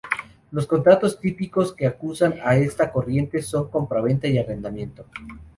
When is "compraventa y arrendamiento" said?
3.69-5.05